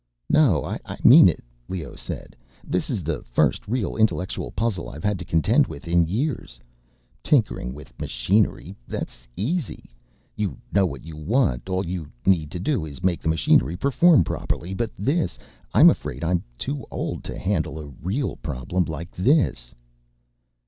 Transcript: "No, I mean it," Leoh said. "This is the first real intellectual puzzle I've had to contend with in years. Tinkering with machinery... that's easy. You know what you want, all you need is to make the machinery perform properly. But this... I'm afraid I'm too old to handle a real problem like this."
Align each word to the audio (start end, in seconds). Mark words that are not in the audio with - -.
"No, 0.31 0.65
I 0.65 0.79
mean 1.03 1.29
it," 1.29 1.43
Leoh 1.69 1.93
said. 1.95 2.35
"This 2.65 2.89
is 2.89 3.03
the 3.03 3.21
first 3.21 3.67
real 3.67 3.95
intellectual 3.95 4.49
puzzle 4.49 4.89
I've 4.89 5.03
had 5.03 5.19
to 5.19 5.25
contend 5.25 5.67
with 5.67 5.87
in 5.87 6.07
years. 6.07 6.59
Tinkering 7.21 7.71
with 7.75 7.93
machinery... 7.99 8.75
that's 8.87 9.19
easy. 9.37 9.91
You 10.35 10.57
know 10.73 10.87
what 10.87 11.05
you 11.05 11.15
want, 11.15 11.69
all 11.69 11.85
you 11.85 12.07
need 12.25 12.51
is 12.55 12.99
to 12.99 13.05
make 13.05 13.21
the 13.21 13.29
machinery 13.29 13.77
perform 13.77 14.23
properly. 14.23 14.73
But 14.73 14.89
this... 14.97 15.37
I'm 15.71 15.91
afraid 15.91 16.23
I'm 16.23 16.41
too 16.57 16.83
old 16.89 17.23
to 17.25 17.37
handle 17.37 17.77
a 17.77 17.85
real 18.01 18.37
problem 18.37 18.85
like 18.85 19.11
this." 19.11 19.71